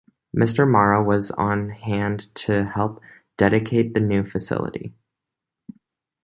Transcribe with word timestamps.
Mr. 0.35 0.67
Morrow 0.67 1.03
was 1.03 1.29
on 1.29 1.69
hand 1.69 2.33
to 2.33 2.63
help 2.65 3.03
dedicate 3.37 3.93
the 3.93 3.99
new 3.99 4.23
facility. 4.23 4.95